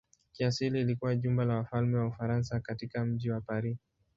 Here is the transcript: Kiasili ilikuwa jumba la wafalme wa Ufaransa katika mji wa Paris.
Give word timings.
Kiasili 0.33 0.81
ilikuwa 0.81 1.15
jumba 1.15 1.45
la 1.45 1.55
wafalme 1.55 1.97
wa 1.97 2.07
Ufaransa 2.07 2.59
katika 2.59 3.05
mji 3.05 3.31
wa 3.31 3.41
Paris. 3.41 3.77